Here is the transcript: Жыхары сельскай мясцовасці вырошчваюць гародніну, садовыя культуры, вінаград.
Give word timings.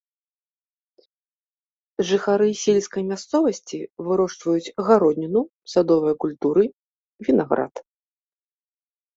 Жыхары 2.11 2.49
сельскай 2.63 3.03
мясцовасці 3.11 3.77
вырошчваюць 4.07 4.73
гародніну, 4.89 5.41
садовыя 5.75 6.15
культуры, 6.27 6.63
вінаград. 7.29 7.73